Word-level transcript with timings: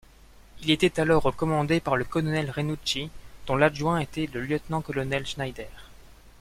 Il 0.63 0.71
était 0.71 0.99
alors 0.99 1.31
commandé 1.35 1.79
par 1.79 1.95
le 1.95 2.05
colonel 2.05 2.49
Renucci 2.49 3.11
dont 3.45 3.55
l'adjoint 3.55 3.99
était 3.99 4.27
le 4.33 4.41
lieutenant-colonel 4.41 5.27
Schneider. 5.27 5.69